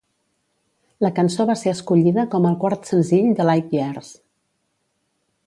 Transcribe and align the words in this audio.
La 1.05 1.11
cançó 1.19 1.45
va 1.49 1.55
ser 1.61 1.73
escollida 1.73 2.25
com 2.33 2.49
el 2.53 2.57
quart 2.65 2.91
senzill 2.93 3.29
de 3.41 3.47
Light 3.51 3.77
Years. 3.79 4.11